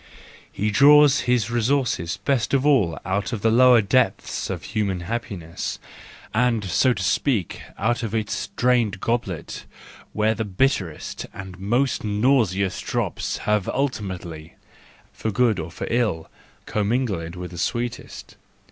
[0.51, 5.77] He draws his resources best of all out of the lower depths of human happiness,
[6.33, 9.65] and so to speak, out of its drained goblet,
[10.11, 14.55] where the bitterest and most nauseous drops have ultimately,
[15.13, 16.31] for good or for ill,
[16.65, 18.37] commingled with the sweetest.